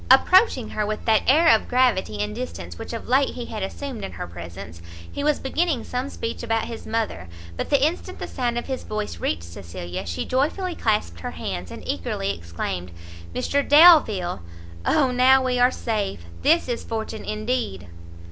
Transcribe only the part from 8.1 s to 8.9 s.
the sound of his